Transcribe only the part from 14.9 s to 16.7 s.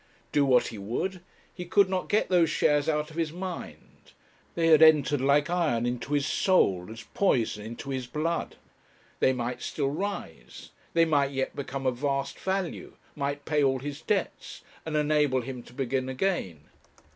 enable him to begin again.